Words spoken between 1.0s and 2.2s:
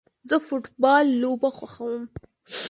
لوبه خوښوم